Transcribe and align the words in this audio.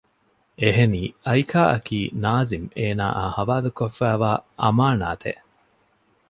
އެހެނީ 0.61 1.01
އައިކާއަކީ 1.25 1.99
ނާޒިމް 2.23 2.67
އޭނާއާ 2.77 3.23
ހަވާލުކޮށްފައިވާ 3.35 4.31
އަމާނާތެއް 4.61 5.41